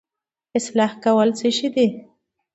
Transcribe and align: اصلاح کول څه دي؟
اصلاح 0.57 0.91
کول 1.03 1.29
څه 1.39 1.67
دي؟ 1.73 1.87